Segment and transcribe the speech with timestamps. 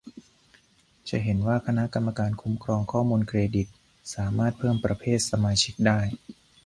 [1.09, 3.67] จะเห็นว่า คณะกรรมการคุ้มครองข้อมูลเครดิต
[4.15, 5.99] สามารถเพิ่มประเภทสมาชิกได้